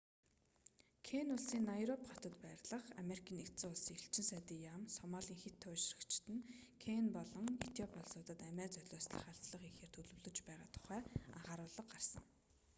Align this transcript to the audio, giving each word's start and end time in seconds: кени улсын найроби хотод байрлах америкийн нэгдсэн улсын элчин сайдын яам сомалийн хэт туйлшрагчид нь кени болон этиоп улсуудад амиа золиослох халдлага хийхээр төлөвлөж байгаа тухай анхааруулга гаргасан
кени 1.07 1.31
улсын 1.35 1.63
найроби 1.71 2.05
хотод 2.11 2.35
байрлах 2.43 2.85
америкийн 3.01 3.39
нэгдсэн 3.41 3.69
улсын 3.73 3.97
элчин 3.99 4.25
сайдын 4.29 4.59
яам 4.71 4.83
сомалийн 4.97 5.39
хэт 5.41 5.55
туйлшрагчид 5.63 6.25
нь 6.33 6.47
кени 6.83 7.09
болон 7.17 7.47
этиоп 7.67 7.91
улсуудад 8.01 8.39
амиа 8.49 8.67
золиослох 8.75 9.23
халдлага 9.27 9.63
хийхээр 9.67 9.91
төлөвлөж 9.93 10.37
байгаа 10.47 10.67
тухай 10.75 10.99
анхааруулга 11.35 11.83
гаргасан 11.83 12.23